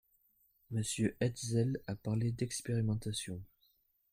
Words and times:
Monsieur 0.71 1.15
Hetzel 1.19 1.79
a 1.85 1.93
parlé 1.93 2.31
d’expérimentation. 2.31 3.39